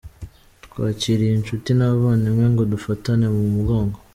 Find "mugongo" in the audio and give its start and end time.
3.55-3.97